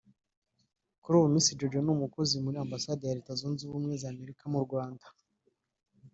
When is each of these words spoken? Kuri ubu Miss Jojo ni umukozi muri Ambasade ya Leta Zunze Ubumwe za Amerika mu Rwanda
Kuri 1.01 1.15
ubu 1.17 1.29
Miss 1.33 1.47
Jojo 1.59 1.79
ni 1.83 1.91
umukozi 1.95 2.35
muri 2.43 2.55
Ambasade 2.63 3.03
ya 3.05 3.17
Leta 3.17 3.33
Zunze 3.39 3.61
Ubumwe 3.65 3.93
za 4.01 4.07
Amerika 4.13 4.43
mu 4.53 4.59
Rwanda 4.65 5.05